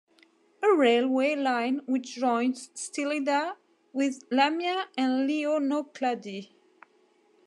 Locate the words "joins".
2.15-2.69